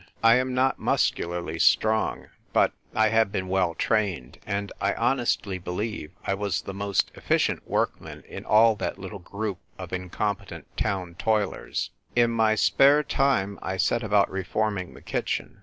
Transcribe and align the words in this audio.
I 0.23 0.37
am 0.37 0.55
not 0.55 0.79
muscularly 0.79 1.59
strong, 1.59 2.29
but 2.53 2.73
I 2.95 3.09
have 3.09 3.31
been 3.31 3.49
well 3.49 3.75
trained, 3.75 4.39
and 4.47 4.71
I 4.81 4.95
honestly 4.95 5.59
believe 5.59 6.09
I 6.25 6.33
was 6.33 6.63
the 6.63 6.73
most 6.73 7.11
efficient 7.13 7.69
workman 7.69 8.23
in 8.23 8.43
all 8.43 8.75
that 8.77 8.97
little 8.97 9.19
group 9.19 9.59
of 9.77 9.89
incom 9.91 10.39
petent 10.39 10.63
town 10.75 11.17
toilers. 11.19 11.91
A 12.17 12.21
MUTINOUS 12.25 12.31
MUTINEER. 12.31 12.31
75 12.31 12.31
In 12.31 12.31
my 12.31 12.55
spare 12.55 13.03
time 13.03 13.59
I 13.61 13.77
set 13.77 14.01
about 14.01 14.31
reforming 14.31 14.95
the 14.95 15.03
kitchen. 15.03 15.59